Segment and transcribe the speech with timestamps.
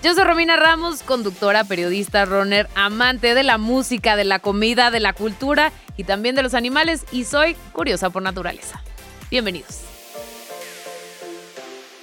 [0.00, 5.00] Yo soy Romina Ramos, conductora, periodista, runner, amante de la música, de la comida, de
[5.00, 8.80] la cultura y también de los animales y soy curiosa por naturaleza.
[9.28, 9.80] Bienvenidos.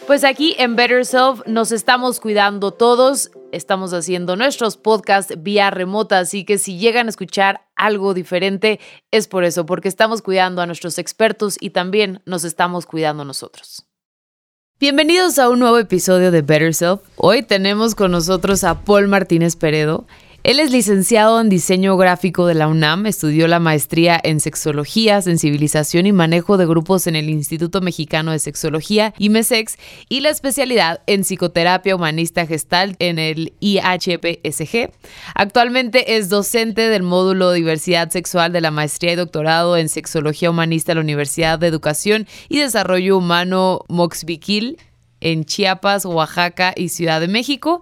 [0.07, 6.19] Pues aquí en Better Self nos estamos cuidando todos, estamos haciendo nuestros podcasts vía remota,
[6.19, 10.65] así que si llegan a escuchar algo diferente es por eso, porque estamos cuidando a
[10.65, 13.87] nuestros expertos y también nos estamos cuidando nosotros.
[14.77, 16.99] Bienvenidos a un nuevo episodio de Better Self.
[17.15, 20.05] Hoy tenemos con nosotros a Paul Martínez Peredo.
[20.45, 26.05] Él es licenciado en diseño gráfico de la UNAM, estudió la maestría en sexología, sensibilización
[26.05, 29.75] y manejo de grupos en el Instituto Mexicano de Sexología, IMESEX,
[30.07, 34.91] y la especialidad en psicoterapia humanista gestal en el IHPSG.
[35.33, 40.91] Actualmente es docente del módulo Diversidad Sexual de la maestría y doctorado en sexología humanista
[40.91, 44.77] de la Universidad de Educación y Desarrollo Humano Moxbiquil
[45.21, 47.81] en Chiapas, Oaxaca y Ciudad de México.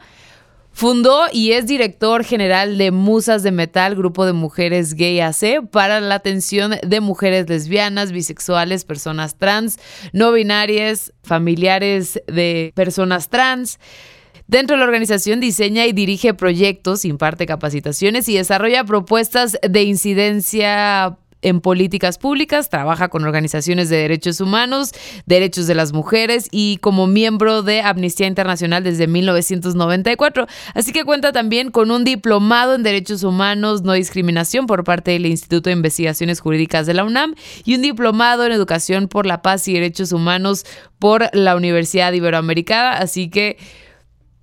[0.73, 6.02] Fundó y es director general de Musas de Metal, grupo de mujeres gay AC, para
[6.02, 9.77] la atención de mujeres lesbianas, bisexuales, personas trans,
[10.13, 13.79] no binarias, familiares de personas trans.
[14.47, 21.17] Dentro de la organización diseña y dirige proyectos, imparte capacitaciones y desarrolla propuestas de incidencia
[21.44, 24.91] en políticas públicas, trabaja con organizaciones de derechos humanos,
[25.25, 30.47] derechos de las mujeres y como miembro de Amnistía Internacional desde 1994.
[30.73, 35.25] Así que cuenta también con un diplomado en derechos humanos, no discriminación por parte del
[35.25, 37.35] Instituto de Investigaciones Jurídicas de la UNAM
[37.66, 40.66] y un diplomado en educación por la paz y derechos humanos
[41.00, 42.94] por la Universidad Iberoamericana.
[42.94, 43.57] Así que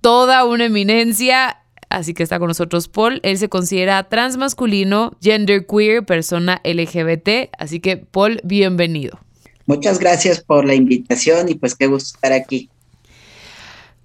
[0.01, 1.60] toda una eminencia
[1.91, 3.19] así que está con nosotros Paul.
[3.23, 9.19] Él se considera transmasculino, genderqueer, persona LGBT, así que Paul, bienvenido.
[9.65, 12.69] Muchas gracias por la invitación y pues qué gusto estar aquí.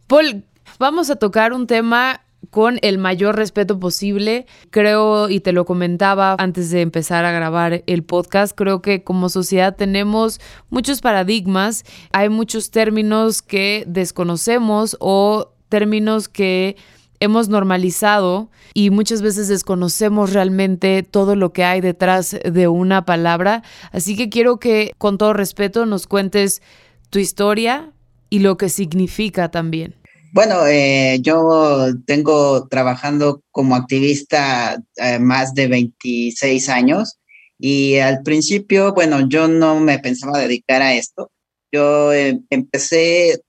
[0.07, 0.45] Paul,
[0.79, 2.21] vamos a tocar un tema
[2.51, 4.47] con el mayor respeto posible.
[4.71, 9.29] Creo, y te lo comentaba antes de empezar a grabar el podcast, creo que como
[9.29, 16.77] sociedad tenemos muchos paradigmas, hay muchos términos que desconocemos o términos que
[17.21, 23.63] hemos normalizado y muchas veces desconocemos realmente todo lo que hay detrás de una palabra.
[23.93, 26.63] Así que quiero que con todo respeto nos cuentes
[27.11, 27.93] tu historia
[28.31, 29.95] y lo que significa también.
[30.33, 37.19] Bueno, eh, yo tengo trabajando como activista eh, más de 26 años
[37.59, 41.31] y al principio, bueno, yo no me pensaba dedicar a esto.
[41.73, 43.41] Yo eh, empecé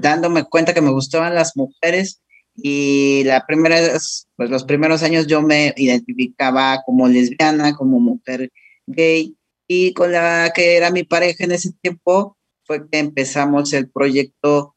[0.00, 2.20] dándome cuenta que me gustaban las mujeres
[2.56, 3.76] y la primera,
[4.36, 8.50] pues los primeros años yo me identificaba como lesbiana, como mujer
[8.86, 13.90] gay, y con la que era mi pareja en ese tiempo fue que empezamos el
[13.90, 14.74] proyecto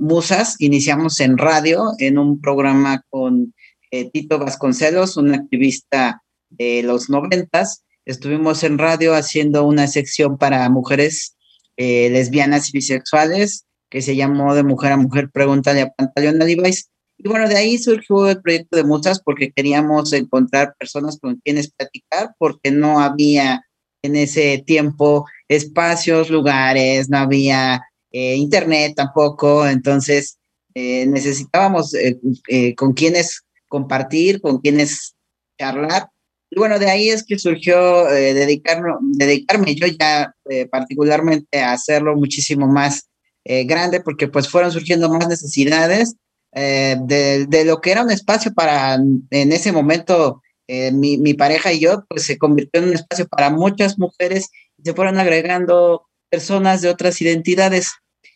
[0.00, 3.54] Musas, iniciamos en radio, en un programa con
[3.90, 7.84] eh, Tito Vasconcelos, un activista de los noventas.
[8.06, 11.36] Estuvimos en radio haciendo una sección para mujeres
[11.76, 16.90] eh, lesbianas y bisexuales que se llamó De Mujer a Mujer, Pregúntale a Pantaleón Levi's.
[17.16, 21.72] Y bueno, de ahí surgió el proyecto de Musas porque queríamos encontrar personas con quienes
[21.72, 23.62] platicar, porque no había
[24.02, 27.82] en ese tiempo espacios, lugares, no había
[28.12, 30.38] eh, internet tampoco, entonces
[30.74, 35.14] eh, necesitábamos eh, con quienes compartir, con quienes
[35.58, 36.08] charlar.
[36.50, 40.34] Y bueno, de ahí es que surgió dedicarme yo ya
[40.70, 43.07] particularmente a hacerlo muchísimo más
[43.50, 46.16] eh, grande porque pues fueron surgiendo más necesidades
[46.52, 51.72] eh, de, lo que era un espacio para, en ese momento, eh, mi, mi, pareja
[51.72, 56.06] y yo, pues se convirtió en un espacio para muchas mujeres y se fueron agregando
[56.28, 57.90] personas de otras identidades.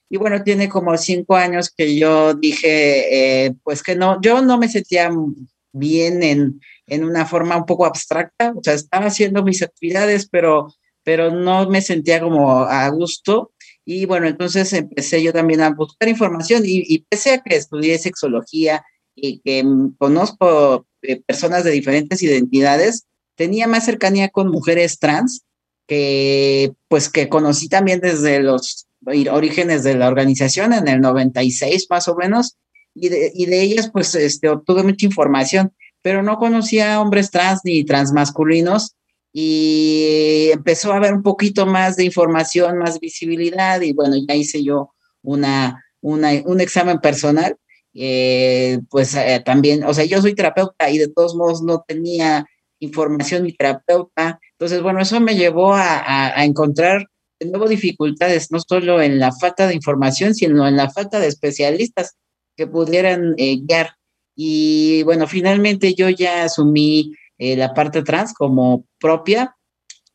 [0.08, 4.68] Y bueno, tiene como cinco años que yo dije, pues que no, yo no me
[4.70, 5.10] sentía
[5.72, 10.68] bien en, en una forma un poco abstracta, o sea, estaba haciendo mis actividades, pero,
[11.04, 13.52] pero no me sentía como a gusto
[13.84, 18.84] y bueno, entonces empecé yo también a buscar información y, pese a que estudié sexología
[19.14, 19.64] y que
[19.98, 25.44] conozco eh, personas de diferentes identidades, tenía más cercanía con mujeres trans
[25.88, 28.86] que pues que conocí también desde los
[29.30, 32.56] orígenes de la organización en el 96 más o menos
[32.94, 35.72] y de, y de ellas pues este, obtuve mucha información.
[36.02, 38.94] pero no conocía hombres trans ni transmasculinos
[39.32, 44.62] y empezó a haber un poquito más de información, más visibilidad y bueno, ya hice
[44.62, 44.92] yo
[45.22, 47.56] una, un examen personal,
[47.94, 52.46] eh, pues eh, también, o sea, yo soy terapeuta y de todos modos no tenía
[52.80, 57.06] información ni terapeuta, entonces bueno, eso me llevó a, a encontrar
[57.40, 61.28] de nuevo dificultades, no solo en la falta de información, sino en la falta de
[61.28, 62.16] especialistas
[62.56, 63.96] que pudieran eh, guiar.
[64.34, 69.56] Y bueno, finalmente yo ya asumí eh, la parte trans como propia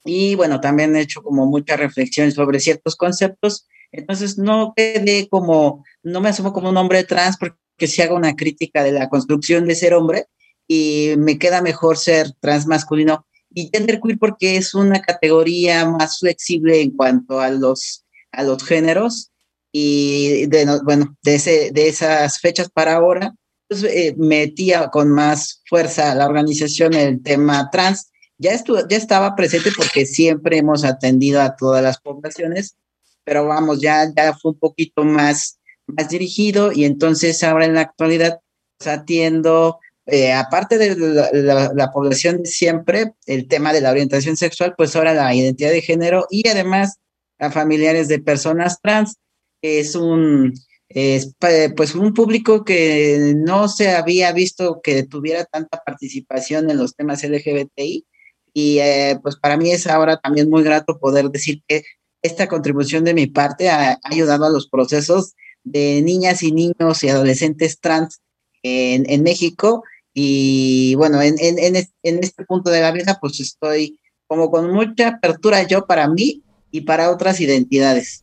[0.08, 3.68] y bueno, también he hecho como mucha reflexión sobre ciertos conceptos.
[3.92, 8.36] Entonces no quedé como, no me asumo como un hombre trans porque si hago una
[8.36, 10.28] crítica de la construcción de ser hombre
[10.68, 16.19] y me queda mejor ser trans masculino y gender queer porque es una categoría más
[16.19, 19.31] flexible en cuanto a los, a los géneros
[19.72, 20.48] y
[20.84, 23.36] bueno, de, ese, de esas fechas para ahora,
[23.69, 28.12] eh, metía con más fuerza la organización el tema trans.
[28.38, 28.56] Ya,
[28.90, 32.78] ya estaba presente porque siempre hemos atendido a todas las poblaciones,
[33.24, 37.81] pero vamos, ya, ya fue un poquito más, más dirigido y entonces ahora en la
[37.81, 38.40] actualidad
[38.78, 39.80] pues, atiendo
[40.10, 45.14] eh, aparte de la, población de siempre, el tema de la orientación sexual, pues ahora
[45.14, 47.00] la identidad de género y además
[47.40, 49.18] a familiares de personas trans.
[49.62, 50.54] Es un,
[50.89, 51.36] es,
[51.75, 57.24] pues un público que no se había visto que tuviera tanta participación en los temas
[57.24, 58.06] LGBTI
[58.54, 61.84] y eh, pues para mí es ahora también muy grato poder decir que
[62.22, 67.10] esta contribución de mi parte ha, ayudado a los procesos de niñas y niños y
[67.10, 68.22] adolescentes trans
[68.63, 69.83] en, en México
[70.19, 75.10] y bueno, en, en, en, este punto de la vida, pues estoy como con mucha
[75.10, 76.42] apertura yo para mí
[76.72, 78.22] y para otras identidades.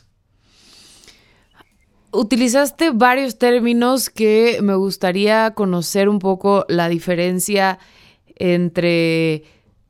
[2.14, 7.80] Utilizaste varios términos que me gustaría conocer un poco la diferencia
[8.36, 9.42] entre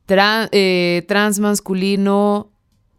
[0.07, 2.51] eh, trans masculino,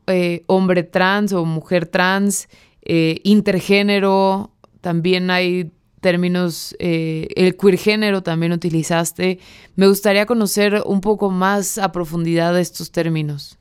[0.06, 2.49] eh, hombre trans o mujer trans,
[2.82, 9.40] eh, intergénero, también hay términos, el queer género también utilizaste.
[9.75, 13.58] Me gustaría conocer un poco más a profundidad estos términos.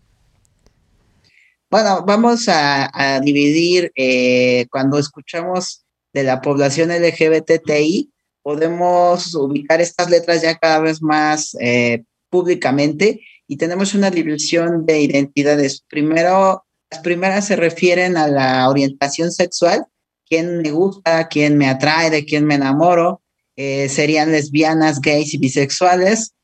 [1.76, 5.84] Bueno, vamos a, dividir eh, cuando escuchamos
[6.14, 13.58] de la población LGBTI, podemos ubicar estas letras ya cada vez más eh, públicamente y
[13.58, 15.84] tenemos una división de identidades.
[15.90, 19.86] Primero, las primeras se refieren a la orientación sexual,
[20.30, 23.22] quién me gusta, quién me atrae, de quién me enamoro.
[23.58, 26.36] Eh, serían lesbianas, gays y bisexuales.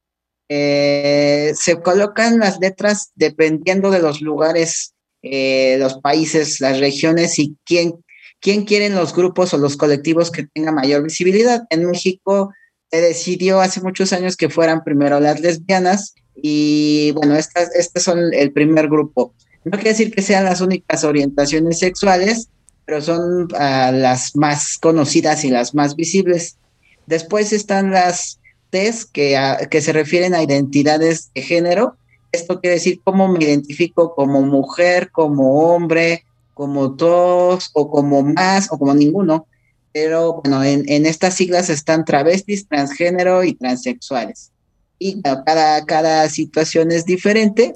[0.50, 7.94] Se colocan las letras dependiendo de los lugares, eh, los países, las regiones y quién,
[8.40, 11.64] quién quieren los grupos o los colectivos que tengan mayor visibilidad.
[11.70, 12.52] En México
[12.92, 18.34] se decidió hace muchos años que fueran primero las lesbianas y bueno, estas, estas son
[18.34, 19.34] el primer grupo.
[19.64, 22.50] No quiere decir que sean las únicas orientaciones sexuales,
[22.86, 26.58] pero son ah, las más conocidas y las más visibles.
[27.06, 28.40] Después están las
[28.72, 31.96] Ts que, ah, que se refieren a identidades de género.
[32.32, 38.72] Esto quiere decir cómo me identifico como mujer, como hombre, como dos o como más
[38.72, 39.48] o como ninguno.
[39.94, 44.52] Pero bueno, en, en estas siglas están travestis, transgénero y transexuales.
[45.00, 47.76] Y cada, cada situación es diferente.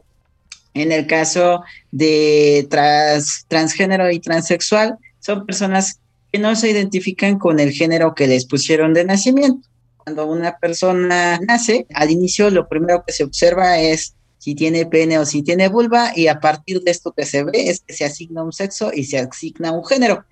[0.73, 5.99] En el caso de trans, transgénero y transexual, son personas
[6.31, 9.67] que no se identifican con el género que les pusieron de nacimiento.
[9.97, 14.14] Cuando una persona nace, al inicio lo primero que se observa es
[14.45, 17.67] si tiene pene o si tiene vulva y a partir de esto que se ve
[17.67, 20.23] es que se asigna un sexo y se asigna un género.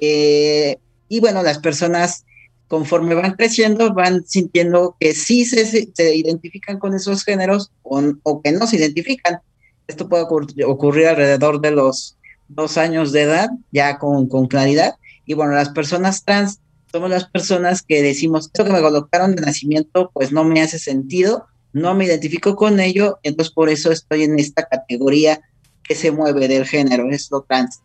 [0.00, 0.78] Eh,
[1.08, 2.24] y bueno, las personas
[2.66, 5.64] conforme van creciendo van sintiendo que sí se,
[5.94, 9.38] se identifican con esos géneros o, o que no se identifican.
[9.86, 12.16] Esto puede ocurrir alrededor de los
[12.48, 14.96] dos años de edad, ya con, con claridad.
[15.24, 16.58] Y bueno, las personas trans
[16.90, 20.80] somos las personas que decimos, esto que me colocaron de nacimiento, pues no me hace
[20.80, 25.40] sentido, no me identifico con ello, entonces por eso estoy en esta categoría
[25.82, 27.80] que se mueve del género, es lo trans.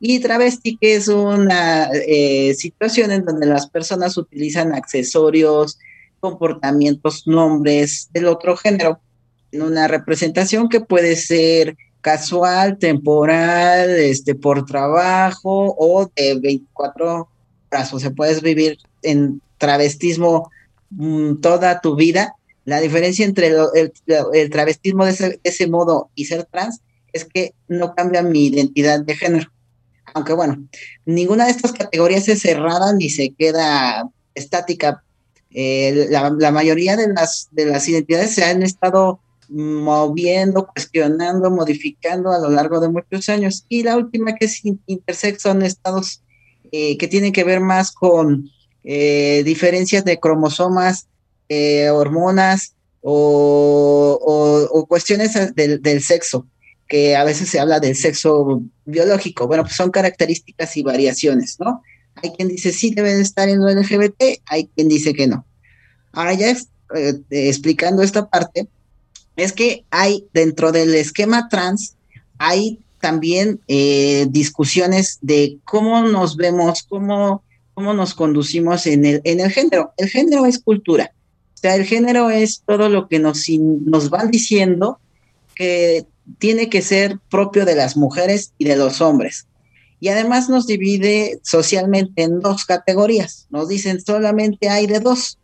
[0.00, 5.78] Y travesti, que es una eh, situación en donde las personas utilizan accesorios,
[6.20, 9.00] comportamientos, nombres del otro género,
[9.50, 17.28] en una representación que puede ser casual, temporal, este, por trabajo o de 24
[17.70, 17.92] horas.
[17.92, 20.50] O sea, puedes vivir en travestismo
[20.90, 22.34] mm, toda tu vida.
[22.68, 26.82] La diferencia entre el, travestismo de ese, modo y ser trans
[27.14, 29.50] es que no cambia mi identidad de género.
[30.12, 30.68] Aunque bueno,
[31.06, 35.02] ninguna de estas categorías es cerrada ni se queda estática.
[35.50, 42.38] eh, la, mayoría de las, de las identidades se han estado moviendo, cuestionando, modificando a
[42.38, 43.64] lo largo de muchos años.
[43.70, 46.22] Y la última que es intersex son estados
[46.70, 48.50] eh, que tienen que ver más con
[48.84, 51.08] eh, diferencias de cromosomas,
[51.92, 56.46] hormonas o, cuestiones del, del, sexo,
[56.88, 59.46] que a veces se habla del sexo biológico.
[59.46, 61.82] Bueno, pues son características y variaciones, ¿no?
[62.22, 65.46] Hay quien dice sí deben estar en lo LGBT, hay quien dice que no.
[66.12, 68.68] Ahora ya eh, explicando esta parte,
[69.36, 71.94] es que hay dentro del esquema trans,
[72.38, 79.38] hay también eh, discusiones de cómo nos vemos, cómo, cómo nos conducimos en el, en
[79.40, 79.92] el género.
[79.96, 81.12] El género es cultura.
[81.58, 85.00] O sea, el género es todo lo que nos, nos van diciendo
[85.54, 86.06] que
[86.38, 89.48] tiene que ser propio de las mujeres y de los hombres
[90.00, 93.46] y además nos divide socialmente en dos categorías.
[93.50, 95.38] Nos dicen solamente hay de dos.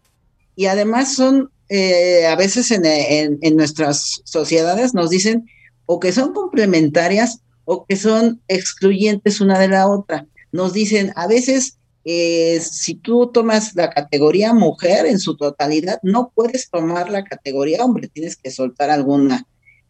[0.56, 5.49] Y además son, eh, a veces en, nuestras sociedades nos dicen
[5.87, 10.26] o que son complementarias o que son excluyentes una de la otra.
[10.52, 16.32] Nos dicen, a veces, eh, si tú tomas la categoría mujer en su totalidad, no
[16.34, 19.46] puedes tomar la categoría hombre, tienes que soltar alguna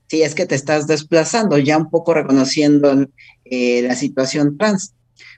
[0.06, 3.06] si es que te estás desplazando, ya un poco reconociendo
[3.46, 4.92] eh, la situación trans.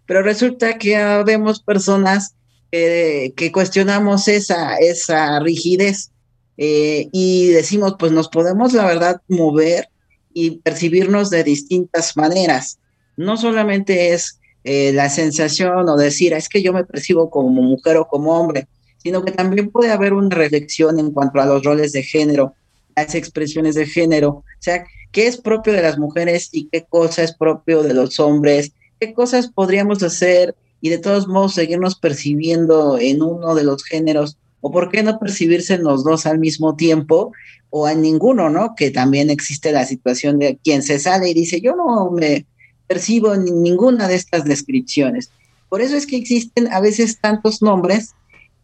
[0.07, 2.35] Pero resulta que vemos personas
[2.73, 6.11] que cuestionamos esa, esa rigidez
[6.59, 9.89] eh, y decimos, pues nos podemos, la verdad, mover
[10.33, 12.79] y percibirnos de distintas maneras.
[13.17, 17.99] No solamente es eh, la sensación o decir, es que yo me percibo como mujer
[17.99, 21.93] o como hombre, sino que también puede haber una reflexión en cuanto a los roles
[21.93, 22.53] de género,
[22.97, 27.23] las expresiones de género, o sea, qué es propio de las mujeres y qué cosa
[27.23, 32.99] es propio de los hombres, qué cosas podríamos hacer y de todos modos seguirnos percibiendo
[32.99, 36.75] en uno de los géneros, o por qué no percibirse en los dos al mismo
[36.75, 37.31] tiempo,
[37.71, 38.75] o en ninguno, ¿no?
[38.75, 42.47] Que también existe la situación de quien se sale y dice, yo no me
[42.87, 45.31] percibo ninguna de estas descripciones.
[45.69, 48.15] Por eso es que existen a veces tantos nombres,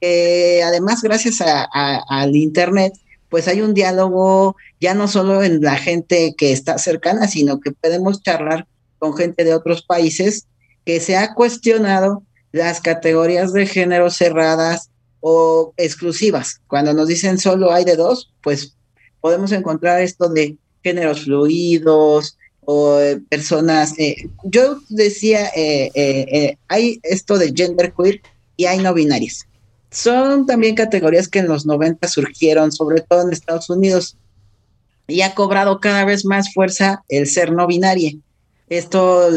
[0.00, 2.94] que además gracias al Internet,
[3.28, 7.72] pues hay un diálogo ya no solo en la gente que está cercana, sino que
[7.72, 8.66] podemos charlar
[8.98, 10.46] con gente de otros países
[10.84, 16.60] que se ha cuestionado las categorías de género cerradas o exclusivas.
[16.66, 18.76] Cuando nos dicen solo hay de dos, pues
[19.20, 23.98] podemos encontrar esto de géneros fluidos o eh, personas.
[23.98, 28.20] Eh, yo decía, eh, hay esto de gender queer
[28.56, 29.46] y hay no binarias.
[29.90, 34.16] Son también categorías que en los 90 surgieron, sobre todo en Estados Unidos,
[35.06, 38.18] y ha cobrado cada vez más fuerza el ser no binario.
[38.72, 39.28] Esto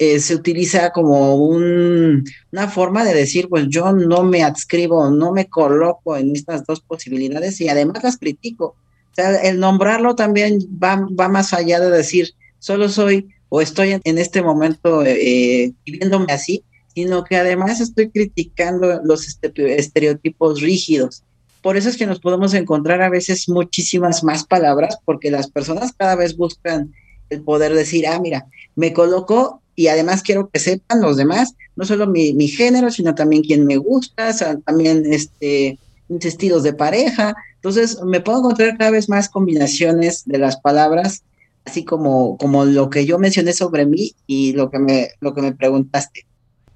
[0.00, 5.46] eh, se utiliza como una forma de decir, pues yo no me adscribo, no me
[5.48, 8.74] coloco en estas dos posibilidades y además las critico.
[9.12, 10.96] O sea, el nombrarlo también va,
[11.28, 16.64] más allá de decir, solo soy o estoy en, este momento eh, viviéndome así,
[16.94, 19.26] sino que además estoy criticando los
[19.56, 21.24] estereotipos rígidos.
[21.60, 25.92] Por eso es que nos podemos encontrar a veces muchísimas más palabras, porque las personas
[25.92, 26.94] cada vez buscan
[27.30, 31.84] el poder decir, ah, mira, me coloco y además quiero que sepan los demás, no
[31.84, 35.78] solo mi, género, sino también quién me gusta, también este,
[36.08, 37.34] mis estilos de pareja.
[37.56, 41.22] Entonces, me puedo encontrar cada vez más combinaciones de las palabras,
[41.64, 45.42] así como, como lo que yo mencioné sobre mí y lo que me, lo que
[45.42, 46.26] me preguntaste.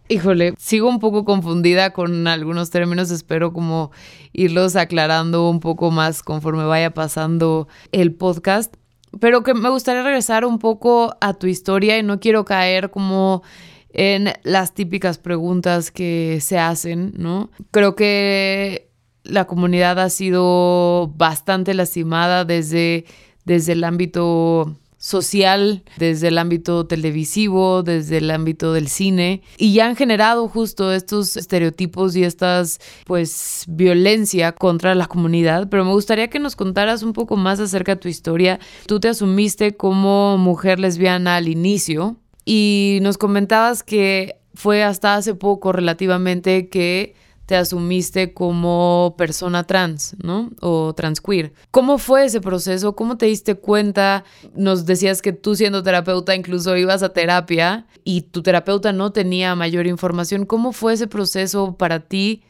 [0.08, 3.90] Híjole, sigo un poco confundida con algunos términos, espero como
[4.32, 8.76] irlos aclarando un poco más conforme vaya pasando el podcast,
[9.18, 13.42] pero que me gustaría regresar un poco a tu historia y no quiero caer como
[13.90, 17.50] en las típicas preguntas que se hacen, ¿no?
[17.72, 18.90] Creo que
[19.24, 23.06] la comunidad ha sido bastante lastimada desde,
[23.46, 29.86] desde el ámbito social, desde el ámbito televisivo, desde el ámbito del cine, y ya
[29.86, 35.68] han generado justo estos estereotipos y estas, pues, violencia contra la comunidad.
[35.70, 38.58] Pero me gustaría que nos contaras un poco más acerca de tu historia.
[38.86, 45.34] Tú te asumiste como mujer lesbiana al inicio y nos comentabas que fue hasta hace
[45.34, 47.14] poco relativamente que
[47.46, 50.50] te asumiste como persona trans, ¿no?
[50.60, 51.52] O transqueer.
[51.70, 52.96] ¿Cómo fue ese proceso?
[52.96, 54.24] ¿Cómo te diste cuenta?
[54.54, 59.54] Nos decías que tú siendo terapeuta incluso ibas a terapia y tu terapeuta no tenía
[59.54, 60.44] mayor información.
[60.44, 62.42] ¿Cómo fue ese proceso para ti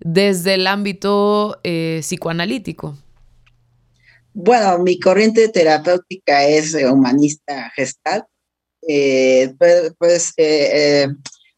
[0.00, 2.96] desde el ámbito eh, psicoanalítico?
[4.34, 8.26] Bueno, mi corriente terapéutica es humanista gestal.
[8.86, 11.08] Eh, pues, pues eh,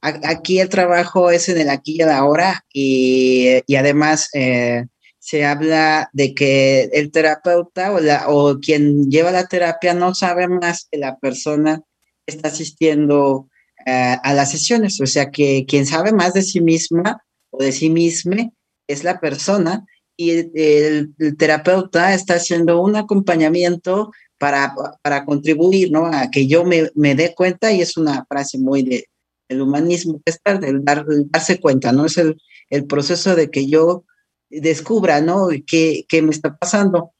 [0.00, 4.86] aquí el trabajo es en el aquí y ahora y, y además eh,
[5.18, 10.48] se habla de que el terapeuta o, la, o quien lleva la terapia no sabe
[10.48, 11.82] más que la persona
[12.26, 13.48] que está asistiendo
[13.86, 17.72] eh, a las sesiones, o sea que quien sabe más de sí misma o de
[17.72, 18.50] sí misma
[18.86, 19.84] es la persona
[20.16, 26.06] y el, terapeuta está haciendo un acompañamiento para, para contribuir ¿no?
[26.06, 29.04] a que yo me, me dé cuenta y es una frase muy de,
[29.48, 32.06] del humanismo, es el, dar, darse cuenta, ¿no?
[32.06, 32.40] Es el,
[32.70, 34.04] el proceso de que yo
[34.50, 35.48] descubra, ¿no?
[35.66, 37.12] ¿Qué, qué me está pasando?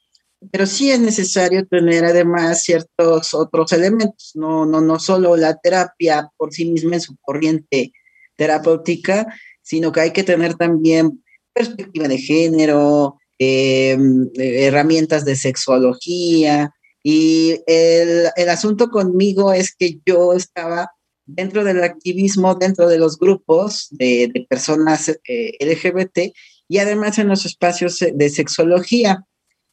[0.52, 6.30] Pero sí es necesario tener además ciertos otros elementos, no, no, no solo la terapia
[6.36, 7.92] por sí misma en su corriente
[8.36, 9.26] terapéutica,
[9.62, 16.72] sino que hay que tener también perspectiva de género, em, herramientas de sexología.
[17.02, 20.90] Y el, el, asunto conmigo es que yo estaba
[21.28, 26.34] dentro del activismo, dentro de los grupos de, personas eh, LGBT,
[26.66, 29.24] y además en los espacios de sexología.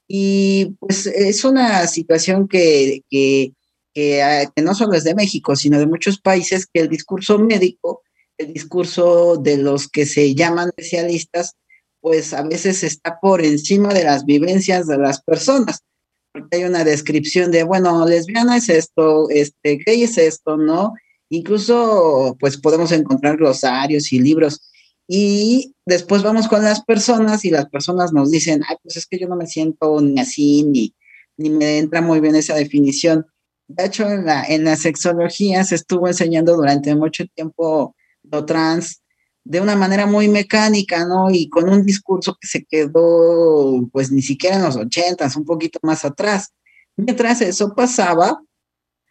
[0.08, 3.54] Y pues es una situación que, que,
[3.94, 7.40] que, ah, que, no solo es de México, sino de muchos países, que el discurso
[7.40, 8.04] médico,
[8.38, 11.56] el discurso de los que se llaman especialistas,
[12.02, 15.80] pues a veces está por encima de las vivencias de las personas,
[16.32, 20.94] porque hay una descripción de, bueno, lesbiana es esto, este, gay es esto, ¿no?
[21.30, 24.62] Incluso, pues podemos encontrar glosarios y libros
[25.08, 29.20] y después vamos con las personas y las personas nos dicen, ay, pues es que
[29.20, 30.96] yo no me siento ni así, ni,
[31.38, 33.26] ni me entra muy bien esa definición.
[33.68, 39.02] De hecho, en la, en la sexología se estuvo enseñando durante mucho tiempo lo trans
[39.44, 41.30] de una manera muy mecánica, ¿no?
[41.30, 45.80] Y con un discurso que se quedó, pues ni siquiera en los ochentas, un poquito
[45.84, 46.52] más atrás.
[46.98, 48.42] Mientras eso pasaba,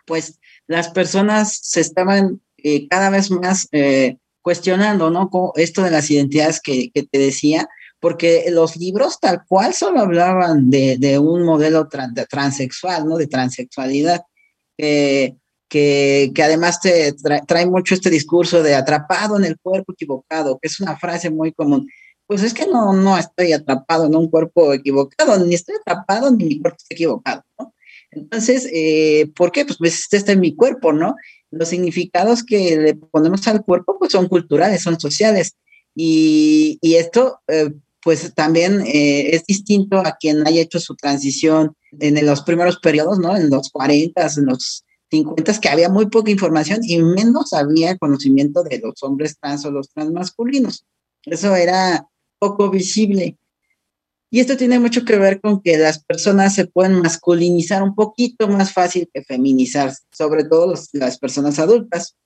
[0.07, 5.31] pues las personas se estaban eh, cada vez más eh, cuestionando, ¿no?
[5.57, 7.69] Esto de las identidades que, que, te decía,
[8.01, 13.17] porque los libros tal cual solo hablaban de, de un modelo de transexual, ¿no?
[13.17, 14.23] De transexualidad,
[14.79, 15.37] eh,
[15.69, 20.59] que, que, además te trae, trae, mucho este discurso de atrapado en el cuerpo equivocado,
[20.59, 21.89] que es una frase muy común.
[22.27, 26.45] Pues es que no, no estoy atrapado en un cuerpo equivocado, ni estoy atrapado ni
[26.45, 27.75] mi cuerpo está equivocado, ¿no?
[28.15, 29.65] Entonces, eh, ¿por qué?
[29.65, 31.15] Pues, pues este está en mi cuerpo, ¿no?
[31.55, 35.57] los significados que le ponemos al cuerpo pues son culturales, son sociales.
[35.95, 37.73] Y, esto eh,
[38.03, 43.19] pues también eh, es distinto a quien haya hecho su transición en los primeros periodos,
[43.19, 43.37] ¿no?
[43.37, 48.65] En los 40, en los 50, que había muy poca información y menos había conocimiento
[48.65, 50.85] de los hombres trans o los transmasculinos.
[51.25, 52.07] Eso era
[52.39, 53.39] poco visible.
[54.35, 58.49] Y esto tiene mucho que ver con que las personas se pueden masculinizar un poquito
[58.49, 62.17] más fácil que feminizar, sobre todo los, las personas adultas.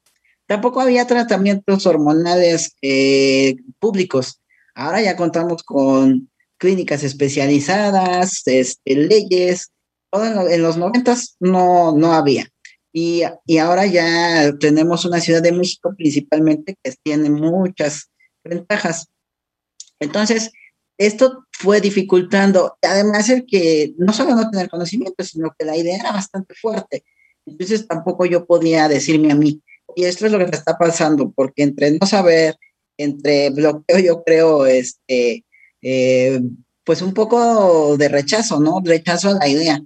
[0.46, 4.40] Tampoco había tratamientos hormonales eh, públicos.
[4.74, 9.70] Ahora ya contamos con clínicas especializadas, este, leyes.
[10.10, 12.48] Todo en, en los noventas no, no había.
[12.90, 18.08] Y, y ahora ya tenemos una Ciudad de México principalmente que tiene muchas
[18.42, 19.08] ventajas.
[20.00, 20.52] Entonces,
[20.98, 25.96] esto fue dificultando, además el que no solo no tener conocimiento, sino que la idea
[25.96, 27.04] era bastante fuerte.
[27.46, 29.62] Entonces tampoco yo podía decirme a mí,
[29.96, 32.56] y esto es lo que te está pasando, porque entre no saber,
[32.96, 35.44] entre bloqueo, yo creo, este,
[35.82, 36.40] eh,
[36.84, 38.80] pues un poco de rechazo, ¿no?
[38.84, 39.82] Rechazo a la idea.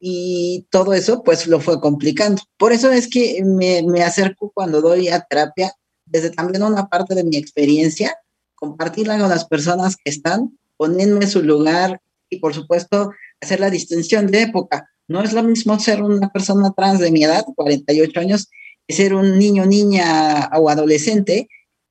[0.00, 2.42] Y todo eso, pues lo fue complicando.
[2.58, 5.72] Por eso es que me, me acerco cuando doy a terapia,
[6.04, 8.16] desde también una parte de mi experiencia,
[8.54, 14.26] compartirla con las personas que están, ponerme su lugar y por supuesto hacer la distinción
[14.26, 14.88] de época.
[15.06, 18.48] No es lo mismo ser una persona trans de mi edad, 48 años,
[18.86, 21.48] que ser un niño, niña o adolescente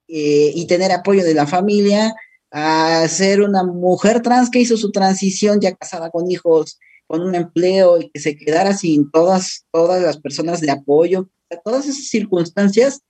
[0.07, 2.13] eh, y tener apoyo de la familia,
[2.51, 7.35] a ser una mujer trans que hizo su transición ya casada con hijos, con un
[7.35, 11.29] empleo y que se quedara sin todas, todas las personas de apoyo.
[11.63, 13.01] todas esas circunstancias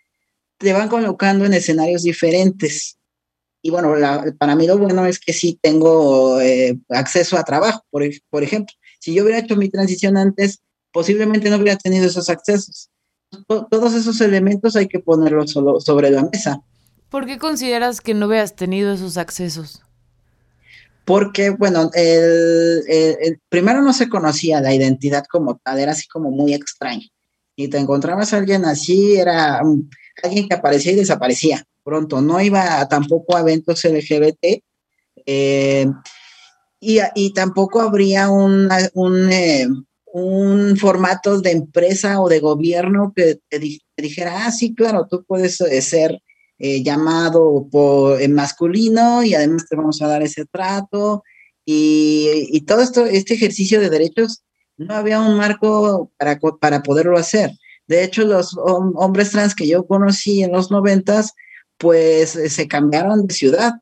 [0.58, 2.98] te van colocando en escenarios diferentes
[3.66, 7.82] y bueno, la, para mí lo bueno es que sí tengo eh, acceso a trabajo,
[7.90, 8.76] por, por ejemplo.
[9.00, 10.60] Si yo hubiera hecho mi transición antes,
[10.92, 12.90] posiblemente no hubiera tenido esos accesos.
[13.48, 16.62] Todos esos elementos hay que ponerlos solo sobre la mesa.
[17.10, 19.82] ¿Por qué consideras que no hubieras tenido esos accesos?
[21.06, 26.06] Porque, bueno, el, el, el, primero no se conocía la identidad como tal, era así
[26.10, 27.08] como muy extraño.
[27.56, 29.62] Y te encontrabas a alguien así, era
[30.22, 32.22] alguien que aparecía y desaparecía pronto.
[32.22, 34.64] No iba tampoco a eventos LGBT
[35.26, 35.86] eh,
[36.80, 38.70] y, y, tampoco habría un,
[39.32, 39.68] eh,
[40.12, 43.60] un, formato de empresa o de gobierno que te,
[43.98, 46.20] dijera, ah, sí, claro, tú puedes eh, ser
[46.60, 51.24] llamado por en masculino y además te vamos a dar ese trato
[51.66, 54.44] y, y, todo esto, este ejercicio de derechos,
[54.78, 57.52] no había un marco para, para poderlo hacer.
[57.88, 61.34] De hecho, los hombres trans que yo conocí en los noventas,
[61.84, 63.74] pues se cambiaron de ciudad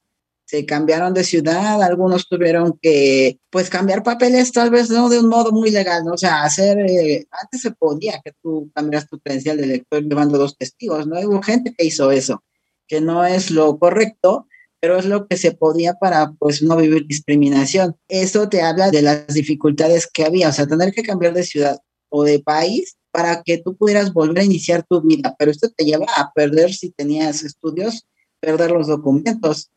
[0.52, 5.30] se cambiaron de ciudad, algunos tuvieron que, pues, cambiar papeles, tal vez no de un
[5.30, 6.16] modo muy legal, ¿no?
[6.16, 10.38] O sea, hacer, eh, antes se podía que tú cambiaras tu credencial de elector llevando
[10.38, 11.18] dos testigos, ¿no?
[11.22, 12.44] Hubo gente que hizo eso,
[12.86, 14.46] que no es lo correcto,
[14.82, 17.96] pero es lo que se podía para, pues, no vivir discriminación.
[18.10, 21.78] Eso te habla de las dificultades que había, o sea, tener que cambiar de ciudad
[22.10, 25.86] o de país para que tú pudieras volver a iniciar tu vida, pero esto te
[25.86, 28.06] lleva a perder, si tenías estudios,
[28.40, 29.70] perder los documentos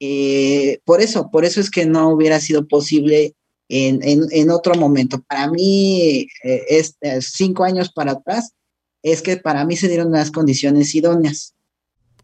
[0.00, 3.34] eh, por eso, por eso es que no hubiera sido posible
[3.68, 5.22] en, en, otro momento.
[5.22, 8.52] Para mí, eh, eh, cinco años para atrás,
[9.02, 11.54] es que para mí se dieron las condiciones idóneas.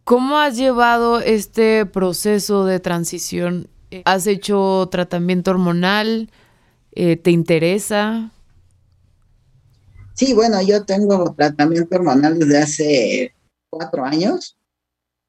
[0.05, 3.69] ¿Cómo has llevado este proceso de transición?
[4.05, 6.31] ¿Has hecho tratamiento hormonal?
[6.93, 8.33] ¿Te interesa?
[10.21, 13.35] Sí, bueno, yo tengo tratamiento hormonal desde hace
[13.71, 14.55] cuatro años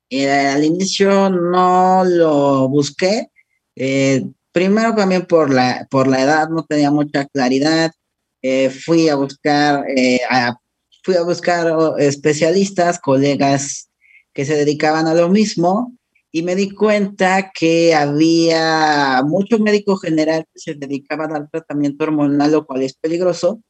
[0.10, 3.32] eh, al inicio no lo busqué.
[3.74, 7.94] Eh, primero también por la, por la edad, no tenía mucha claridad.
[8.42, 9.86] Eh, fui a buscar,
[11.06, 13.90] fui a buscar especialistas, colegas
[14.34, 15.96] que se dedicaban a lo mismo
[16.34, 22.52] y me di cuenta que había muchos médicos generales que se dedicaban al tratamiento hormonal,
[22.52, 23.62] lo cual es peligroso,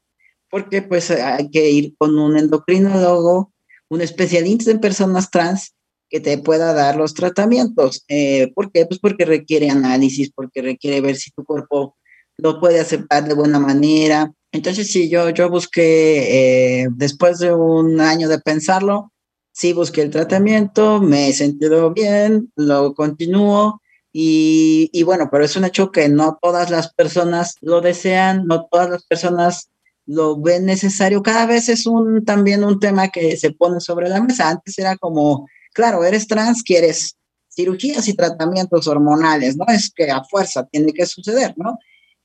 [0.52, 3.52] porque pues hay que ir con un endocrinólogo,
[3.90, 5.74] un especialista en personas trans
[6.10, 8.04] que te pueda dar los tratamientos.
[8.10, 8.86] Eh, ¿Por qué?
[8.86, 11.96] Pues porque requiere análisis, porque requiere ver si tu cuerpo
[12.38, 14.32] lo puede aceptar de buena manera.
[14.52, 19.14] Entonces, sí, yo, yo busqué, eh, después de un año de pensarlo,
[19.54, 23.82] sí busqué el tratamiento, me he sentido bien, lo continúo.
[24.12, 28.68] Y, y bueno, pero es un hecho que no todas las personas lo desean, no
[28.70, 29.71] todas las personas
[30.06, 31.22] lo ven necesario.
[31.22, 34.50] Cada vez es un también un tema que se pone sobre la mesa.
[34.50, 37.18] Antes era como Claro, eres trans, quieres
[37.54, 39.66] cirugías y tratamientos hormonales, ¿no?
[39.68, 41.78] Es que a fuerza tiene que suceder, ¿no?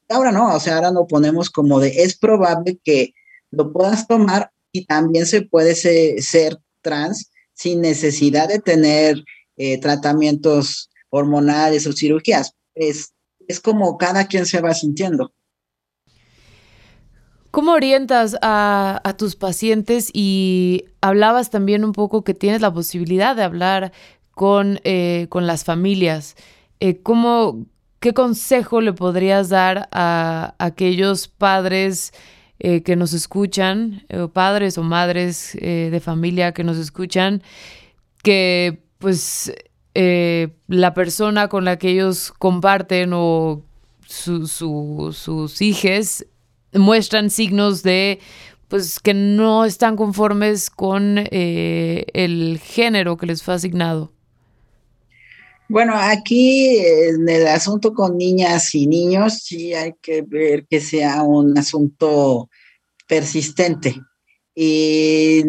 [0.09, 3.13] Ahora no, o sea, ahora lo ponemos como de, es probable que
[3.51, 9.25] lo puedas tomar y también se puede ser, trans sin necesidad de tener
[9.57, 12.53] eh, tratamientos hormonales o cirugías.
[12.75, 13.13] Es,
[13.49, 15.33] es como cada quien se va sintiendo.
[17.57, 20.11] ¿Cómo orientas a, tus pacientes?
[20.13, 23.93] Y hablabas también un poco que tienes la posibilidad de hablar
[24.33, 26.37] con, eh, con las familias.
[26.81, 27.65] Eh, ¿cómo,
[27.99, 32.13] ¿Qué consejo le podrías dar a, aquellos padres
[32.59, 37.43] eh, que nos escuchan, padres o madres de familia que nos escuchan,
[38.23, 39.51] que pues
[39.95, 43.63] la persona con la que ellos comparten o
[44.05, 46.27] sus hijos
[46.73, 48.21] muestran signos de
[48.69, 54.13] pues que no están conformes con eh, el género que les fue asignado.
[55.69, 61.23] Bueno, aquí en el asunto con niñas y niños sí hay que ver que sea
[61.23, 62.49] un asunto
[63.09, 63.97] persistente
[64.55, 65.43] y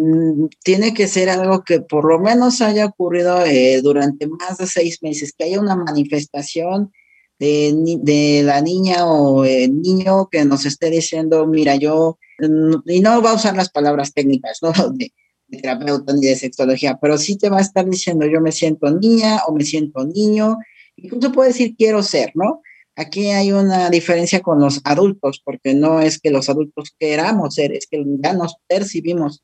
[0.64, 5.02] tiene que ser algo que por lo menos haya ocurrido eh, durante más de seis
[5.02, 6.92] meses, que haya una manifestación
[7.40, 12.18] de, la niña o el niño que nos esté diciendo, mira, yo,
[12.86, 14.72] y no va a usar las palabras técnicas, ¿no?
[14.98, 15.12] De,
[15.50, 19.40] terapeuta ni de sexología, pero sí te va a estar diciendo, yo me siento niña
[19.48, 20.58] o me siento niño,
[20.98, 22.62] incluso puede decir quiero ser, ¿no?
[22.98, 27.72] Aquí hay una diferencia con los adultos, porque no es que los adultos queramos ser,
[27.72, 29.42] es que ya nos percibimos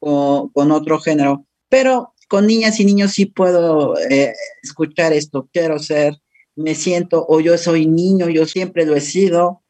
[0.00, 1.46] con, con otro género.
[1.68, 6.16] Pero con niñas y niños sí puedo eh, escuchar esto, quiero ser,
[6.56, 9.62] me siento o yo soy niño, yo siempre lo he sido.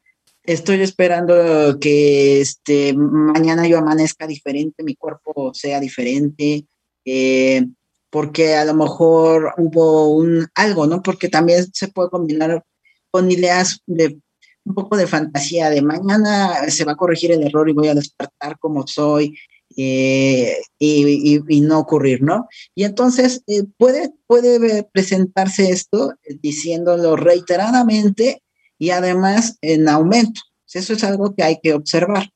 [0.43, 6.65] Estoy esperando que este, mañana yo amanezca diferente, mi cuerpo sea diferente,
[7.05, 7.65] eh,
[8.09, 11.01] porque a lo mejor hubo un algo, ¿no?
[11.01, 12.63] Porque también se puede combinar
[13.11, 14.19] con ideas de
[14.63, 17.95] un poco de fantasía, de mañana se va a corregir el error y voy a
[17.95, 19.37] despertar como soy,
[19.79, 22.47] eh, y, no ocurrir, ¿no?
[22.73, 28.41] Y entonces eh, puede, puede presentarse esto eh, diciéndolo reiteradamente
[28.79, 30.41] y además en aumento.
[30.73, 32.31] Eso es algo que hay que observar.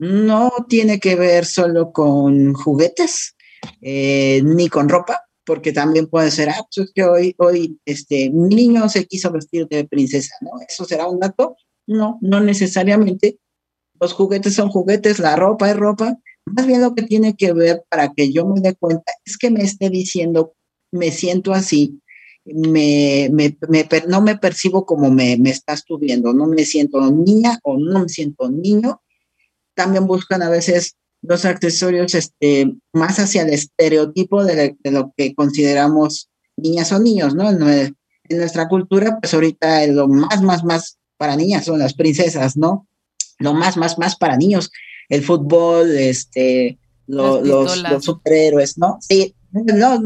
[0.00, 3.36] No tiene que ver solo con juguetes
[3.80, 8.88] ni con ropa, porque también puede ser, ah, pues que hoy, hoy este, mi niño
[8.88, 10.50] se quiso vestir de princesa, ¿no?
[10.68, 11.56] ¿Eso será un dato?
[11.86, 13.38] No, no necesariamente.
[14.00, 17.84] Los juguetes son juguetes, la ropa es ropa, más bien lo que tiene que ver
[17.88, 20.54] para que yo me dé cuenta es que me esté diciendo
[20.92, 22.00] me siento así,
[22.44, 23.56] me, me,
[24.08, 28.00] no me percibo como me, me estás tú viendo, no me siento niña o no
[28.00, 29.00] me siento niño.
[29.74, 36.28] También buscan a veces los accesorios este, más hacia el estereotipo de, lo que consideramos
[36.56, 37.50] niñas o niños, ¿no?
[37.50, 37.96] En,
[38.28, 42.88] nuestra cultura, pues ahorita lo más, más, más para niñas son las princesas, ¿no?
[43.38, 44.70] Lo más, más, más para niños,
[45.12, 48.96] el fútbol, este, los, los, superhéroes, ¿no?
[49.02, 50.02] Sí, no,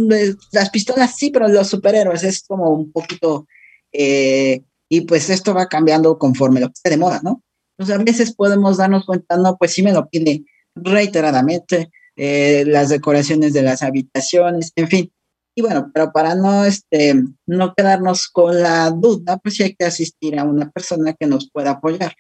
[0.51, 3.47] las pistolas sí, pero los superhéroes es como un poquito,
[3.93, 7.41] eh, y pues esto va cambiando conforme lo que esté de moda, ¿no?
[7.79, 12.89] Entonces a veces podemos darnos cuenta, no, pues sí me lo pide reiteradamente, eh, las
[12.89, 15.13] decoraciones de las habitaciones, en fin.
[15.55, 17.15] Y bueno, pero para no, este,
[17.47, 21.49] no quedarnos con la duda, pues sí hay que asistir a una persona que nos
[21.49, 22.13] pueda apoyar.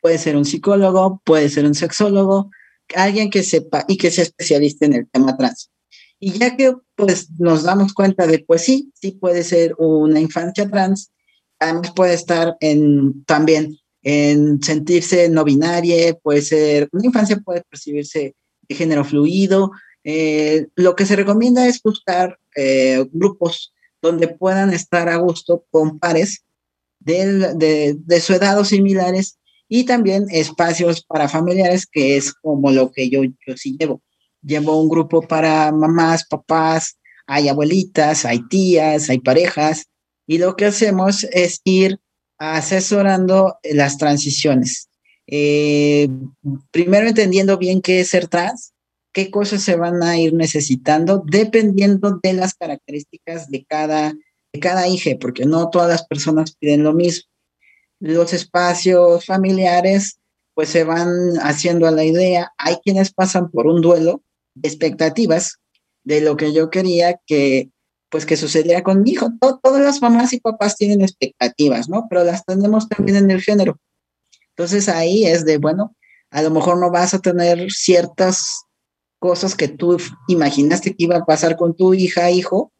[0.00, 2.50] Puede ser un psicólogo, puede ser un sexólogo,
[2.94, 5.70] alguien que sepa y que sea especialista en el tema trans.
[6.20, 10.68] Y ya que pues nos damos cuenta de, pues sí, sí puede ser una infancia
[10.68, 11.12] trans,
[11.58, 18.34] además puede estar en también en sentirse no binaria, puede ser, una infancia puede percibirse
[18.68, 19.72] de género fluido.
[20.04, 25.98] Eh, lo que se recomienda es buscar eh, grupos donde puedan estar a gusto con
[25.98, 26.44] pares
[27.00, 29.37] de, de, su edad o similares
[29.68, 34.02] y también espacios para familiares, que es como lo que yo, yo sí llevo.
[34.42, 39.86] Llevo un grupo para mamás, papás, hay abuelitas, hay tías, hay parejas,
[40.26, 41.98] y lo que hacemos es ir
[42.38, 44.88] asesorando las transiciones.
[45.26, 46.08] Eh,
[46.70, 48.72] primero entendiendo bien qué es ser trans,
[49.12, 54.14] qué cosas se van a ir necesitando dependiendo de las características de cada,
[54.52, 54.84] de cada
[55.20, 57.28] porque no todas las personas piden lo mismo.
[58.00, 60.18] Los espacios familiares
[60.54, 62.52] pues se van haciendo a la idea.
[62.58, 64.22] Hay quienes pasan por un duelo
[64.54, 65.58] de expectativas
[66.02, 67.70] de lo que yo quería que
[68.10, 69.28] pues que sucediera con mi hijo.
[69.62, 72.06] todas las mamás y papás tienen expectativas, ¿no?
[72.08, 73.78] Pero las tenemos también en el género.
[74.50, 75.94] Entonces ahí es de, bueno,
[76.30, 78.64] a lo mejor no vas a tener ciertas
[79.18, 82.72] cosas que tú imaginaste que iba a pasar con tu hija, hijo,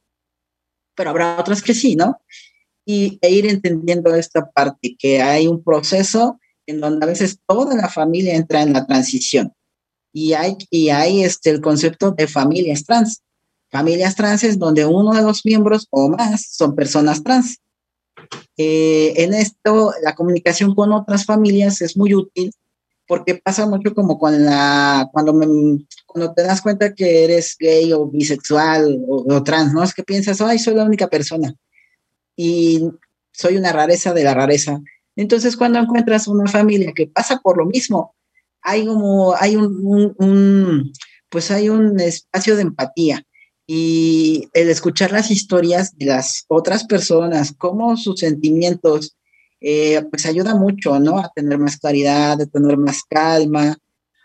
[0.95, 2.21] pero habrá otras que sí, ¿no?
[2.88, 7.77] Y e ir entendiendo esta parte, que hay un proceso en donde a veces toda
[7.77, 9.53] la familia entra en la transición.
[10.12, 13.22] Y hay, y hay este, el concepto de familias trans
[13.70, 17.59] familias trans es donde uno de los miembros o más son personas trans.
[18.57, 22.53] Eh, en esto, la comunicación con otras familias es muy útil
[23.07, 25.46] porque pasa mucho como con la, cuando, me,
[26.05, 29.83] cuando te das cuenta que eres gay o bisexual o, trans, ¿no?
[29.83, 31.55] Es que piensas, ay, soy la única persona
[32.38, 32.81] y
[33.33, 34.81] soy una rareza de la rareza.
[35.16, 38.14] Entonces, cuando encuentras una familia que pasa por lo mismo,
[38.62, 40.92] hay como, hay un
[41.29, 43.22] pues hay un espacio de empatía
[43.66, 49.16] y el escuchar las historias de las otras personas, cómo sus sentimientos,
[49.61, 51.18] eh, pues ayuda mucho, ¿no?
[51.18, 53.77] A tener más claridad, a tener más calma.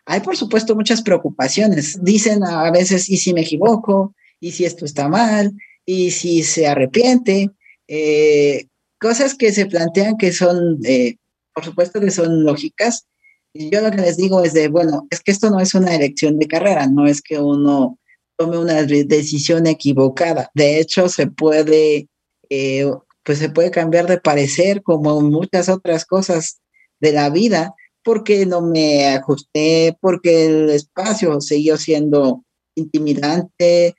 [0.05, 2.01] Hay, por supuesto, muchas preocupaciones.
[2.01, 4.15] Dicen a veces, ¿y si me equivoco?
[4.39, 5.51] ¿Y si esto está mal?
[5.85, 7.51] ¿Y si se arrepiente?
[7.95, 11.17] Eh, cosas que se plantean que son, eh,
[11.53, 13.05] por supuesto que son lógicas.
[13.53, 15.93] Y yo lo que les digo es de, bueno, es que esto no es una
[15.93, 17.99] elección de carrera, no es que uno
[18.35, 20.49] tome una decisión equivocada.
[20.55, 22.07] De hecho, se puede,
[22.49, 22.91] eh,
[23.23, 26.61] pues se puede cambiar de parecer como muchas otras cosas
[26.99, 32.43] de la vida, porque no me ajusté, porque el espacio siguió siendo
[32.75, 33.93] intimidante,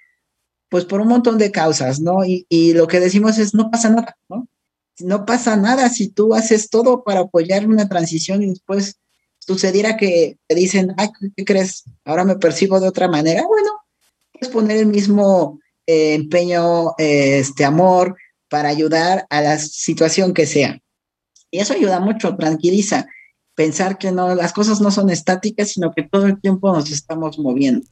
[0.69, 2.25] pues por un montón de causas, ¿no?
[2.25, 4.49] Y, y lo que decimos es, no pasa nada, ¿no?
[5.01, 8.99] No pasa nada si tú haces todo para apoyar una transición y después
[9.39, 11.85] sucediera que te dicen, ay, ¿qué crees?
[12.05, 13.45] Ahora me percibo de otra manera.
[13.47, 13.73] Bueno,
[14.49, 18.17] poner el mismo eh, empeño, este amor
[18.49, 20.81] para ayudar a la situación que sea.
[21.51, 23.07] Y eso ayuda mucho, tranquiliza,
[23.55, 27.39] pensar que no, las cosas no son estáticas, sino que todo el tiempo nos estamos
[27.39, 27.87] moviendo.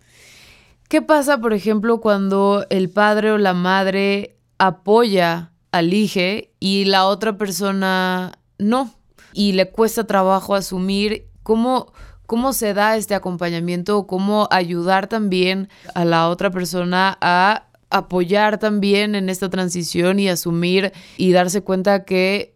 [0.93, 7.07] ¿Qué pasa, por ejemplo, cuando el padre o la madre apoya al hijo y la
[7.07, 8.95] otra persona no?
[9.33, 11.95] Y le cuesta trabajo asumir cómo
[12.27, 19.15] cómo se da este acompañamiento, cómo ayudar también a la otra persona a apoyar también
[19.15, 22.55] en esta transición y asumir y darse cuenta que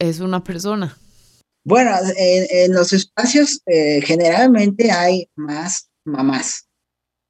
[0.00, 0.98] es una persona.
[1.64, 6.65] Bueno, en, los espacios eh, generalmente hay más mamás.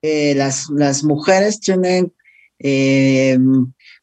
[0.03, 2.13] Eh, las, las, mujeres tienen
[2.59, 3.39] eh,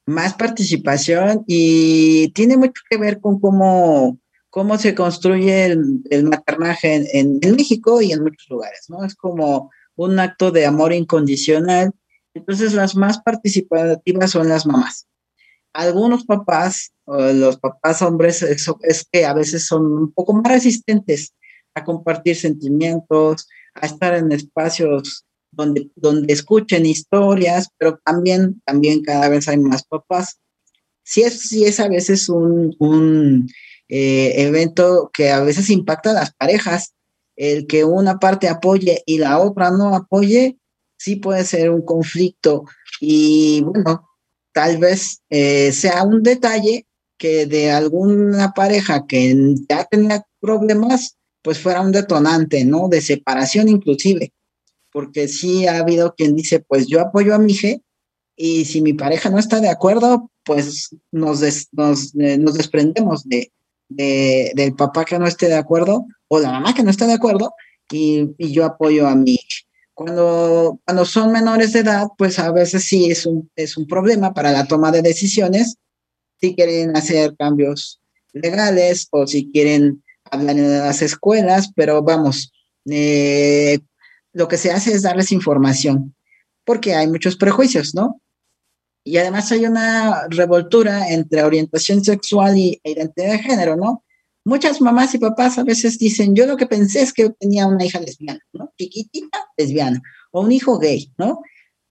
[0.06, 4.19] más participación y tiene mucho que ver con cómo
[4.53, 9.03] cómo se construye el, maternaje en, México y en muchos lugares, ¿no?
[9.03, 11.91] Es como un acto de amor incondicional
[12.36, 15.08] Entonces las más participativas son las mamás.
[15.73, 21.34] Algunos papás, los papás hombres, es que a veces son un poco más resistentes
[21.73, 29.29] a compartir sentimientos, a estar en espacios donde, donde escuchen historias, pero también, también cada
[29.29, 30.39] vez hay más papás.
[31.03, 33.49] Sí es, sí es a veces un, un
[33.89, 36.93] eh, evento que a veces impacta a las parejas,
[37.35, 40.57] el que una parte apoye y la otra no apoye,
[40.97, 42.65] sí puede ser un conflicto
[42.99, 44.07] y bueno,
[44.53, 46.85] tal vez eh, sea un detalle
[47.17, 52.87] que de alguna pareja que ya tenía problemas, pues fuera un detonante, ¿no?
[52.87, 54.31] De separación inclusive,
[54.93, 57.77] porque sí ha habido quien dice, pues yo apoyo a mi hija
[58.36, 63.51] y si mi pareja no está de acuerdo, pues nos, nos, eh, nos desprendemos de,
[63.89, 67.13] de, del papá que no esté de acuerdo o la mamá que no está de
[67.13, 67.53] acuerdo
[67.91, 69.67] y, y yo apoyo a mi hija.
[69.93, 74.34] Cuando, cuando son menores de edad, pues a veces sí es un, es un problema
[74.34, 75.77] para la toma de decisiones,
[76.41, 78.01] si quieren hacer cambios
[78.34, 82.51] legales o si quieren hablar en las escuelas, pero vamos,
[82.89, 83.79] eh,
[84.33, 86.15] lo que se hace es darles información,
[86.65, 88.19] porque hay muchos prejuicios, ¿no?
[89.05, 94.03] Y además hay una revoltura entre orientación sexual y e identidad de género, ¿no?
[94.45, 97.85] Muchas mamás y papás a veces dicen, yo lo que pensé es que tenía una
[97.85, 98.73] hija lesbiana, ¿no?
[98.77, 101.41] Chiquitita, lesbiana, o un hijo gay, ¿no?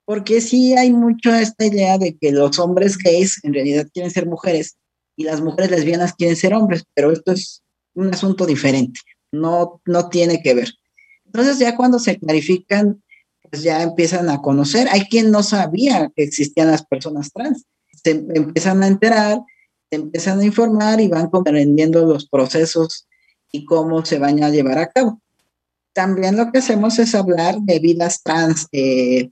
[0.04, 4.26] Porque sí hay mucho esta idea de que los hombres gays en realidad quieren ser
[4.26, 4.76] mujeres
[5.16, 7.62] y las mujeres lesbianas quieren ser hombres, pero esto es
[7.94, 9.00] un asunto diferente,
[9.32, 10.72] no, no tiene que ver.
[11.32, 13.02] Entonces ya cuando se clarifican,
[13.50, 14.88] pues ya empiezan a conocer.
[14.90, 17.64] Hay quien no sabía que existían las personas trans.
[18.02, 19.40] Se empiezan a enterar
[19.92, 23.06] empiezan a informar y van comprendiendo los procesos
[23.50, 25.20] y cómo se van a llevar a cabo.
[25.92, 29.30] También lo que hacemos es hablar de vidas trans eh,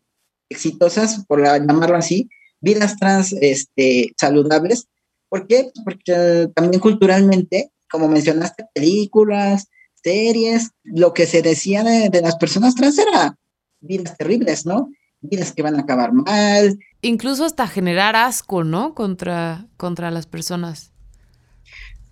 [0.51, 2.29] exitosas, por llamarlo así,
[2.61, 4.89] vidas trans este, saludables.
[5.29, 5.71] ¿Por qué?
[5.85, 9.69] Porque también culturalmente, como mencionaste, películas,
[10.03, 13.37] series, lo que se decía de, de las personas trans era
[13.81, 14.91] vidas terribles, ¿no?
[15.21, 18.95] Vidas que van a acabar mal, incluso hasta generar asco, ¿no?
[18.95, 20.93] Contra, contra las personas.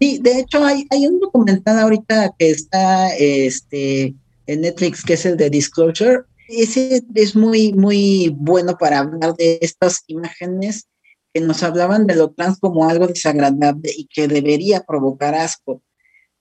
[0.01, 4.15] Sí, de hecho hay, hay un documental ahorita que está este,
[4.47, 6.23] en Netflix que es el de Disclosure.
[6.49, 10.89] Ese es muy, muy bueno para hablar de estas imágenes
[11.35, 15.83] que nos hablaban de lo trans como algo desagradable y que debería provocar asco,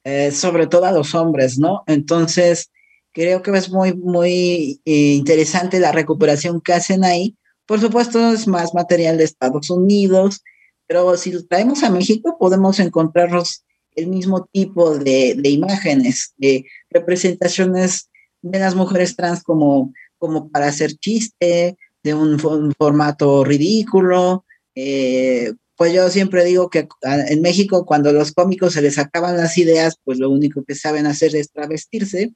[0.09, 1.83] eh, sobre todo a los hombres, ¿no?
[1.85, 2.71] Entonces,
[3.11, 8.47] creo que es muy, muy eh, interesante la recuperación que hacen ahí, por supuesto, es
[8.47, 10.41] más material de Estados Unidos,
[10.87, 13.65] pero si lo traemos a México, podemos encontrarnos
[13.95, 18.09] el mismo tipo de, imágenes, de representaciones
[18.41, 24.45] de las mujeres trans como, como para hacer chiste, de un, formato ridículo.
[24.73, 29.57] Eh, pues yo siempre digo que en México cuando los cómicos se les acaban las
[29.59, 32.33] ideas, pues lo único que saben hacer es travestirse.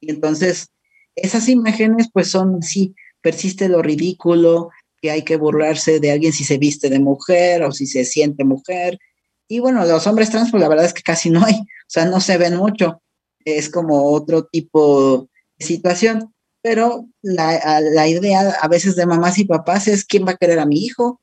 [0.00, 0.68] Y entonces
[1.16, 4.68] esas imágenes pues son sí persiste lo ridículo,
[5.00, 8.44] que hay que burlarse de alguien si se viste de mujer o si se siente
[8.44, 8.98] mujer.
[9.48, 12.04] Y bueno, los hombres trans, pues la verdad es que casi no hay, o sea,
[12.04, 13.00] no se ven mucho.
[13.46, 16.34] Es como otro tipo de situación.
[16.62, 20.58] Pero la, la idea a veces de mamás y papás es quién va a querer
[20.58, 21.20] a mi hijo,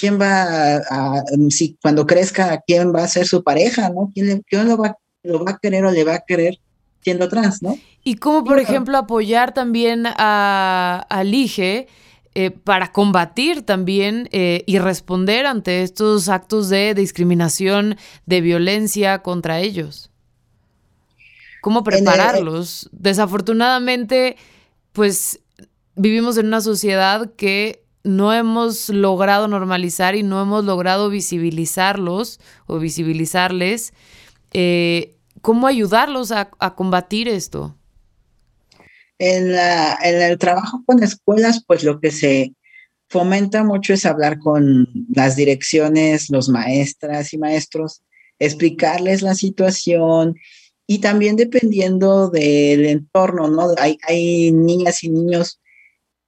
[0.00, 4.10] quién va a, si cuando crezca, quién va a ser su pareja, ¿no?
[4.14, 6.58] ¿Quién, quién lo, va, lo va a querer o le va a querer
[7.02, 7.78] siendo trans, ¿no?
[8.02, 11.86] Y cómo, por ejemplo, apoyar también a, IGE
[12.34, 19.60] eh, para combatir también eh, y responder ante estos actos de discriminación, de violencia contra
[19.60, 20.10] ellos.
[21.60, 22.88] ¿Cómo prepararlos?
[22.92, 24.38] Desafortunadamente,
[24.92, 25.40] pues
[25.94, 32.78] vivimos en una sociedad que no hemos logrado normalizar y no hemos logrado visibilizarlos o
[32.78, 33.92] visibilizarles.
[34.52, 37.76] Eh, ¿Cómo ayudarlos a, combatir esto?
[39.18, 39.54] En,
[40.02, 42.54] el trabajo con escuelas, pues lo que se
[43.08, 48.02] fomenta mucho es hablar con las direcciones, los maestras y maestros,
[48.38, 50.36] explicarles la situación
[50.86, 53.74] y también dependiendo del entorno, ¿no?
[53.78, 55.59] Hay, hay niñas y niños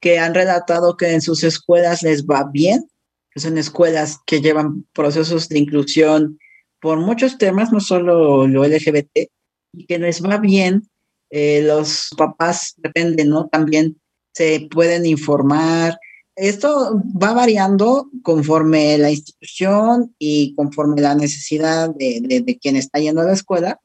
[0.02, 2.90] que han relatado que en sus escuelas les va bien,
[3.30, 6.38] que son escuelas que llevan procesos de inclusión
[6.80, 9.30] por muchos temas, no solo lo LGBT,
[9.72, 10.90] y que les va bien,
[11.30, 13.48] eh, los papás dependen, ¿no?
[13.48, 13.96] También
[14.34, 15.98] se pueden informar.
[16.34, 23.20] Esto va variando conforme la institución y conforme la necesidad de, de, quien está yendo
[23.20, 23.80] a la escuela.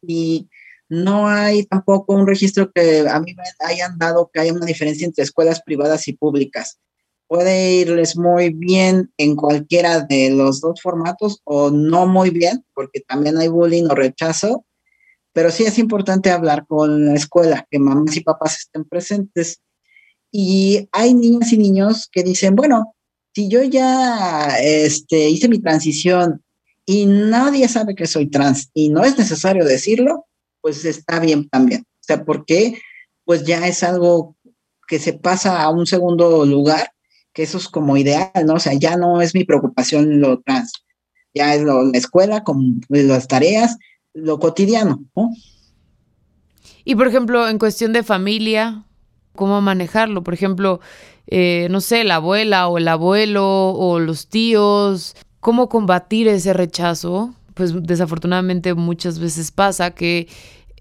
[0.00, 0.48] Y
[0.88, 5.06] no hay tampoco un registro que a mí me hayan dado que haya una diferencia
[5.06, 6.78] entre escuelas privadas y públicas.
[7.28, 13.00] puede irles muy bien en cualquiera de los dos formatos o no muy bien, porque
[13.00, 14.64] también hay bullying o rechazo,
[15.32, 19.60] pero sí es importante hablar con la escuela, que mamás y papás estén presentes.
[20.30, 22.94] Y hay niñas y niños que dicen, bueno,
[23.34, 26.42] si yo ya este, hice mi transición
[26.86, 30.26] y nadie sabe que soy trans y no es necesario decirlo,
[30.66, 31.82] pues está bien también.
[31.82, 32.80] O sea, porque
[33.24, 34.34] pues ya es algo
[34.88, 36.90] que se pasa a un segundo lugar
[37.32, 38.54] que eso es como ideal, ¿no?
[38.54, 40.72] O sea, ya no es mi preocupación lo trans,
[41.32, 43.76] ya es lo, la escuela, con las tareas,
[44.12, 45.30] lo cotidiano, ¿no?
[46.84, 48.82] Y por ejemplo, en cuestión de familia,
[49.36, 50.24] ¿cómo manejarlo?
[50.24, 50.80] Por ejemplo,
[51.28, 57.36] eh, no sé, la abuela o el abuelo o los tíos, ¿cómo combatir ese rechazo?
[57.56, 60.28] Pues desafortunadamente muchas veces pasa que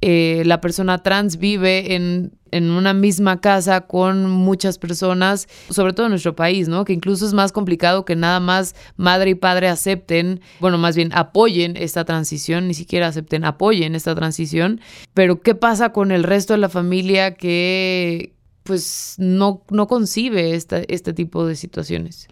[0.01, 6.07] eh, la persona trans vive en, en, una misma casa con muchas personas, sobre todo
[6.07, 6.83] en nuestro país, ¿no?
[6.83, 11.11] Que incluso es más complicado que nada más madre y padre acepten, bueno, más bien
[11.13, 14.81] apoyen esta transición, ni siquiera acepten, apoyen esta transición.
[15.13, 20.79] Pero ¿qué pasa con el resto de la familia que pues no, no concibe esta,
[20.89, 22.27] este tipo de situaciones?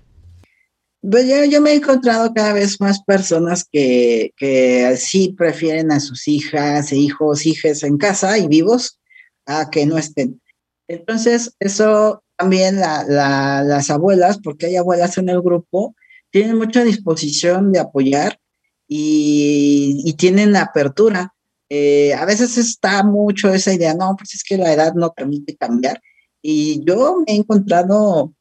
[1.10, 6.30] Pues yo, me he encontrado cada vez más personas que, que sí prefieren a sus
[6.30, 9.00] hijas e hijos, hijas en casa y vivos
[9.46, 10.42] a que no estén.
[10.88, 15.94] Entonces, eso también las abuelas, porque hay abuelas en el grupo,
[16.32, 18.40] tienen mucha disposición de apoyar
[18.88, 21.34] y, tienen apertura.
[21.70, 25.58] Eh, a veces está mucho esa idea, no, pues es que la edad no permite
[25.58, 26.02] cambiar.
[26.42, 28.34] Y yo me he encontrado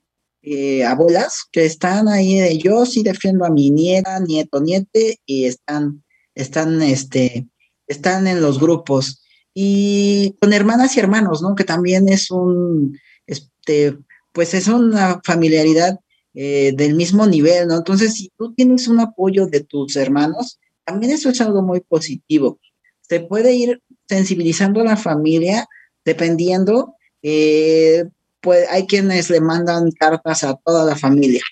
[0.43, 5.45] eh, abuelas que están ahí de yo sí defiendo a mi nieta, nieto, niete y
[5.45, 6.03] están,
[6.35, 7.47] están, este,
[7.87, 9.23] están en los grupos.
[9.55, 11.55] Y con hermanas y hermanos, ¿no?
[11.55, 13.99] Que también es un, este,
[14.33, 16.01] pues es una familiaridad
[16.35, 17.77] eh, del mismo nivel, ¿no?
[17.77, 22.59] Entonces, si tú tienes un apoyo de tus hermanos, también eso es algo muy positivo.
[23.03, 25.69] Se puede ir sensibilizando a la familia
[26.05, 28.05] dependiendo eh,
[28.43, 31.43] pues hay quienes le mandan cartas a toda la familia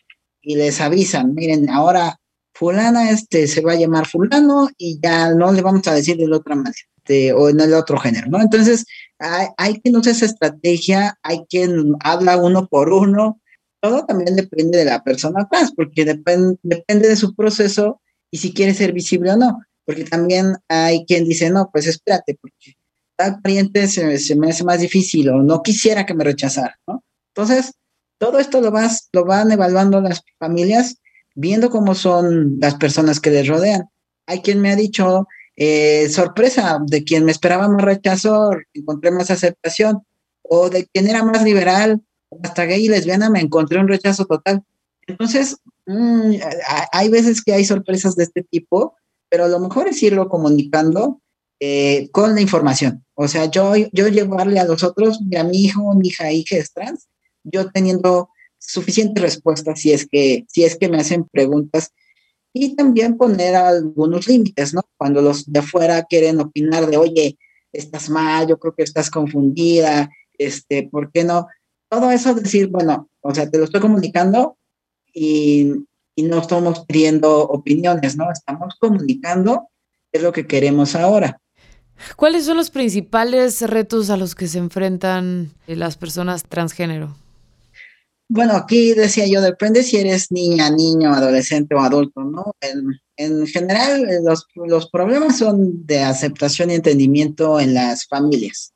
[0.43, 2.19] y les avisan, miren, ahora
[2.53, 6.29] fulana este se va a llamar fulano y ya no le vamos a decir de
[6.29, 6.77] la otra manera
[7.11, 8.29] este, o en el otro género.
[8.41, 8.85] Entonces,
[9.19, 13.41] hay, hay quien usa esa estrategia, hay quien habla uno por uno,
[13.81, 18.53] todo también depende de la persona trans, porque depende depende de su proceso y si
[18.53, 22.75] quiere ser visible o no, porque también hay quien dice, no, pues espérate, porque
[23.43, 27.05] pariente se, me hace más difícil o no quisiera que me rechazara, ¿no?
[27.35, 27.73] Entonces,
[28.19, 30.97] todo esto lo, vas, lo van evaluando las familias
[31.35, 33.89] viendo cómo son las personas que les rodean.
[34.27, 39.31] Hay quien me ha dicho, eh, sorpresa, de quien me esperaba más rechazo, encontré más
[39.31, 40.03] aceptación,
[40.43, 42.03] o de quien era más liberal,
[42.43, 44.63] hasta gay y lesbiana, me encontré un rechazo total.
[45.07, 45.57] Entonces,
[45.87, 46.35] mm,
[46.93, 48.95] hay veces que hay sorpresas de este tipo,
[49.29, 51.21] pero lo mejor es irlo comunicando
[51.61, 53.05] eh, con la información.
[53.15, 56.73] O sea, yo, yo llevarle a los otros, a mi hijo, mi hija, hija es
[56.73, 57.09] trans,
[57.45, 61.93] yo teniendo suficientes respuestas si es que, si es que me hacen preguntas
[62.53, 64.83] y también poner algunos límites, ¿no?
[64.97, 67.39] Cuando los de afuera quieren opinar de, oye,
[67.73, 71.47] estás mal, yo creo que estás confundida, este, ¿por qué no?
[71.89, 74.57] Todo eso decir, bueno, o sea, te lo estoy comunicando
[75.13, 75.73] y,
[76.15, 78.33] y no estamos pidiendo opiniones, ¿no?
[78.33, 79.69] Estamos comunicando
[80.13, 81.40] es lo que queremos ahora.
[82.17, 87.17] ¿Cuáles son los principales retos a los que se enfrentan eh, las personas transgénero?
[88.29, 92.55] Bueno, aquí decía yo, depende si eres niña, niño, adolescente o adulto, ¿no?
[93.17, 98.73] En, general, eh, los, los, problemas son de aceptación y entendimiento en las familias.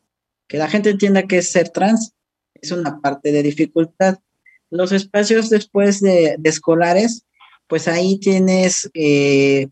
[0.49, 2.15] Que la gente entienda que ser trans
[2.55, 4.19] es una parte de dificultad.
[4.71, 7.25] Los espacios después de, escolares,
[7.69, 9.69] pues ahí tienes eh,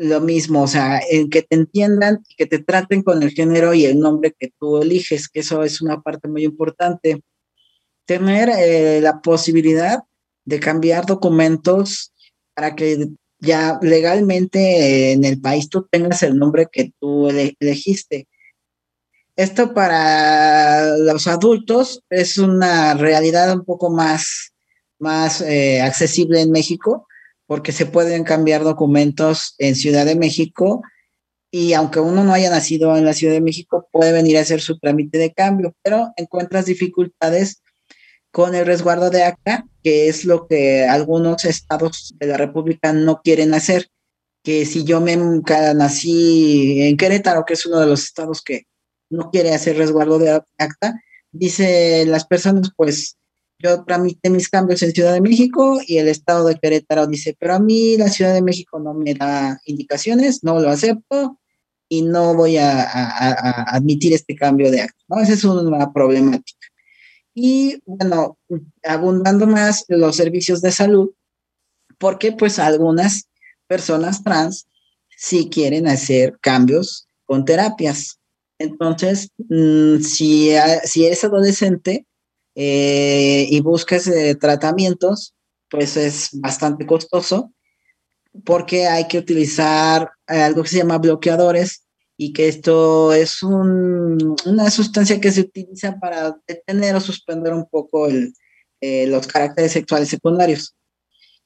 [0.00, 3.74] lo mismo, o sea, en que te entiendan y que te traten con el género
[3.74, 7.22] y el nombre que tú eliges, que eso es una parte muy importante.
[8.06, 10.00] Tener eh, la posibilidad
[10.46, 12.12] de cambiar documentos
[12.54, 13.08] para que
[13.40, 18.26] ya legalmente en el país tú tengas el nombre que tú elegiste.
[19.36, 24.54] Esto para los adultos es una realidad un poco más,
[24.98, 27.06] más eh, accesible en México,
[27.50, 30.84] porque se pueden cambiar documentos en Ciudad de México
[31.50, 34.60] y aunque uno no haya nacido en la Ciudad de México, puede venir a hacer
[34.60, 37.60] su trámite de cambio, pero encuentras dificultades
[38.30, 43.20] con el resguardo de acta, que es lo que algunos estados de la República no
[43.20, 43.88] quieren hacer,
[44.44, 48.68] que si yo me nací en Querétaro, que es uno de los estados que
[49.10, 53.16] no quiere hacer resguardo de acta, dice las personas, pues
[53.62, 57.54] yo tramité mis cambios en Ciudad de México y el estado de Querétaro dice, pero
[57.54, 61.38] a mí la Ciudad de México no me da indicaciones, no lo acepto
[61.88, 62.82] y no voy a,
[63.74, 65.04] admitir este cambio de acto.
[65.08, 65.20] ¿no?
[65.20, 66.66] Esa es una problemática.
[67.34, 68.38] Y bueno,
[68.82, 71.10] abundando más los servicios de salud,
[71.98, 73.28] porque pues algunas
[73.66, 74.66] personas trans
[75.16, 78.18] sí quieren hacer cambios con terapias.
[78.58, 80.52] Entonces, mm, si,
[80.84, 82.06] si eres adolescente,
[82.54, 85.34] eh, y busques eh, tratamientos,
[85.68, 87.52] pues es bastante costoso
[88.44, 91.86] porque hay que utilizar eh, algo que se llama bloqueadores
[92.16, 98.08] y que esto es una sustancia que se utiliza para detener o suspender un poco
[98.82, 100.74] los caracteres sexuales secundarios.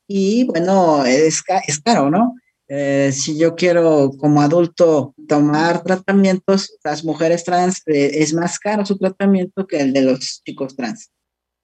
[0.08, 2.34] Y bueno, es, es caro, ¿no?
[2.68, 8.86] Eh, si yo quiero como adulto tomar tratamientos, las mujeres trans eh, es más caro
[8.86, 11.10] su tratamiento que el de los chicos trans.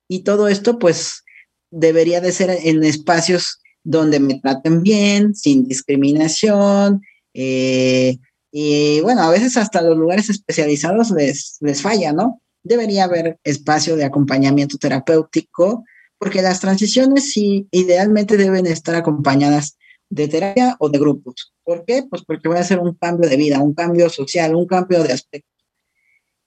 [0.09, 1.25] Y todo esto pues
[1.71, 7.01] debería de ser en espacios donde me traten bien, sin discriminación.
[7.33, 8.19] Eh,
[8.53, 12.43] y bueno, a veces hasta los lugares especializados les, les falla, ¿no?
[12.63, 15.85] Debería haber espacio de acompañamiento terapéutico,
[16.19, 19.79] porque las transiciones sí idealmente deben estar acompañadas
[20.11, 21.55] de terapia o de grupos.
[21.65, 22.05] ¿Por qué?
[22.09, 25.13] Pues porque voy a hacer un cambio de vida, un cambio social, un cambio de
[25.13, 25.49] aspecto.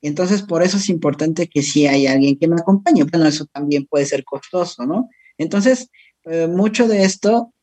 [0.02, 3.06] Entonces, por eso es importante que si hay alguien que me acompañe.
[3.06, 5.10] Bueno, eso también puede ser costoso, ¿no?
[5.38, 5.90] Entonces,
[6.26, 7.54] eh, mucho de esto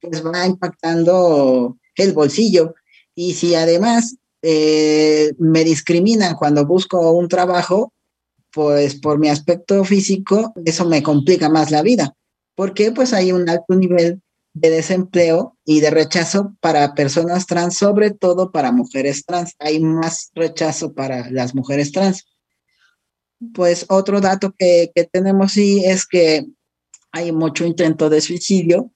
[0.00, 2.74] pues va impactando el bolsillo.
[3.14, 7.92] Y si además eh, me discriminan cuando busco un trabajo,
[8.52, 12.14] pues por mi aspecto físico, eso me complica más la vida.
[12.54, 14.20] porque Pues hay un alto nivel
[14.54, 19.54] de desempleo y de rechazo para personas trans, sobre todo para mujeres trans.
[19.58, 22.26] Hay más rechazo para las mujeres trans.
[23.54, 26.46] Pues otro dato que, tenemos sí es que
[27.10, 28.92] hay mucho intento de suicidio.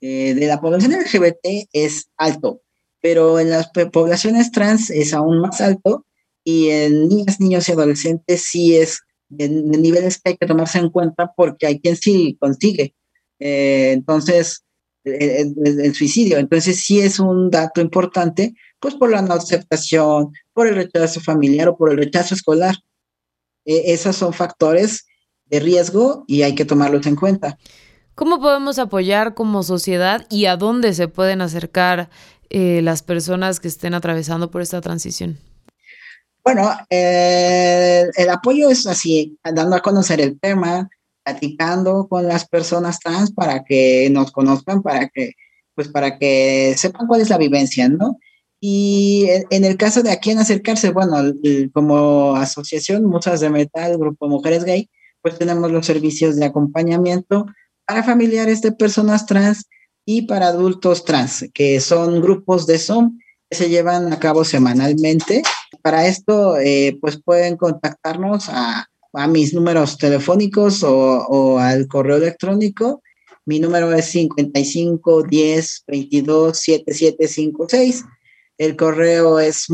[0.00, 2.60] Eh, de la población LGBT es alto,
[3.00, 6.04] pero en las poblaciones trans es aún más alto
[6.42, 9.00] y en niñas, niños y adolescentes sí es
[9.30, 12.94] de, niveles que hay que tomarse en cuenta porque hay quien sí consigue.
[13.38, 14.64] Eh, entonces,
[15.04, 16.38] el, suicidio.
[16.38, 21.68] Entonces sí es un dato importante, pues por la no aceptación, por el rechazo familiar
[21.68, 22.76] o por el rechazo escolar.
[23.64, 25.06] E, esos son factores
[25.46, 27.58] de riesgo y hay que tomarlos en cuenta.
[28.14, 32.10] ¿Cómo podemos apoyar como sociedad y a dónde se pueden acercar
[32.48, 35.38] eh, las personas que estén atravesando por esta transición?
[36.44, 40.88] Bueno, eh, el apoyo es así, dando a conocer el tema,
[41.24, 45.32] platicando con las personas trans para que nos conozcan, para que,
[45.74, 48.18] pues para que sepan cuál es la vivencia, ¿no?
[48.60, 51.16] Y en el caso de a quién acercarse, bueno,
[51.72, 54.88] como asociación Musas de Metal, Grupo Mujeres Gay,
[55.20, 57.46] pues tenemos los servicios de acompañamiento
[57.86, 59.66] para familiares de personas trans
[60.06, 63.18] y para adultos trans, que son grupos de Zoom
[63.50, 65.42] que se llevan a cabo semanalmente.
[65.82, 73.02] Para esto, eh, pues pueden contactarnos a a mis números telefónicos o, al correo electrónico.
[73.46, 78.04] Mi número es 55 10 22 7756.
[78.58, 79.66] El correo es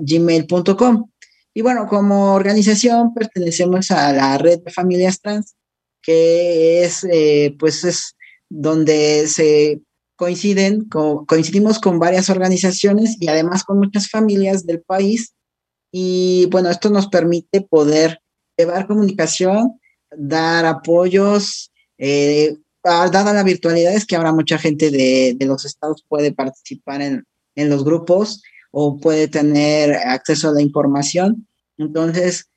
[0.00, 1.10] gmail.com.
[1.56, 5.54] Y bueno, como organización pertenecemos a la red de familias trans,
[6.02, 8.16] que es, eh, pues es
[8.48, 9.80] donde se
[10.16, 15.34] coinciden, coincidimos con varias organizaciones y además con muchas familias del país
[15.96, 18.20] y bueno, esto nos permite poder
[18.56, 19.78] llevar comunicación,
[20.10, 26.32] dar apoyos, eh, dada la virtualidad es que ahora mucha gente de, los estados puede
[26.32, 27.24] participar en,
[27.54, 28.42] en, los grupos
[28.72, 31.46] o puede tener acceso a la información.
[31.78, 32.50] Entonces,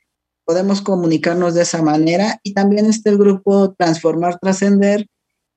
[0.44, 5.06] podemos comunicarnos de esa manera y también está el grupo Transformar Trascender,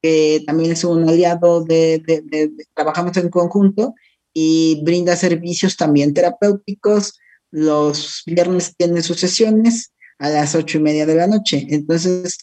[0.03, 3.95] que también es un aliado de, de, trabajamos en conjunto
[4.35, 7.15] y brinda servicios también terapéuticos,
[7.51, 11.67] los viernes tienen sus sesiones a las ocho y media de la noche.
[11.71, 12.39] Entonces,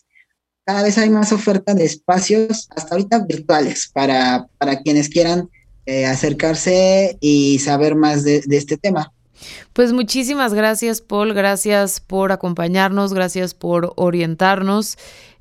[0.66, 5.50] cada vez hay más oferta de espacios, hasta ahorita virtuales, para, para quienes quieran
[5.86, 9.14] eh, acercarse y saber más de, este tema.
[9.72, 11.34] Pues muchísimas gracias, Paul.
[11.34, 14.98] Gracias por acompañarnos, gracias por orientarnos.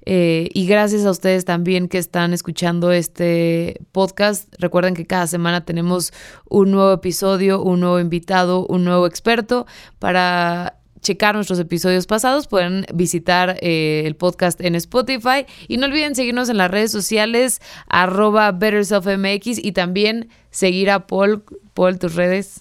[0.08, 4.54] Eh, y gracias a ustedes también que están escuchando este podcast.
[4.58, 6.12] Recuerden que cada semana tenemos
[6.48, 9.66] un nuevo episodio, un nuevo invitado, un nuevo experto
[9.98, 16.14] para checar nuestros episodios pasados, pueden visitar eh, el podcast en Spotify y no olviden
[16.14, 21.44] seguirnos en las redes sociales arroba BetterSelfMX y también seguir a Paul.
[21.74, 22.60] Paul, tus redes.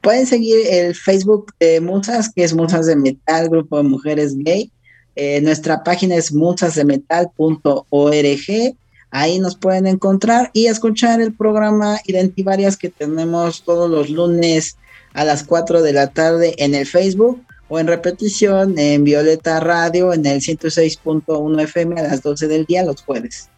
[0.00, 4.70] pueden seguir el Facebook de Musas, que es Musas de Metal, Grupo de Mujeres Gay.
[5.16, 8.76] Eh, nuestra página es musasdemetal.org.
[9.10, 14.76] Ahí nos pueden encontrar y escuchar el programa Identivarias que tenemos todos los lunes
[15.12, 20.12] a las 4 de la tarde en el Facebook o en repetición en Violeta Radio
[20.12, 23.48] en el 106.1 FM a las 12 del día los jueves.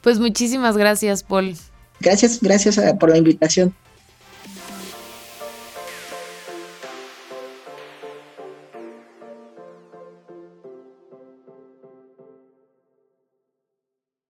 [0.00, 1.54] Pues muchísimas gracias, Paul.
[2.00, 3.74] Gracias, gracias eh, por la invitación.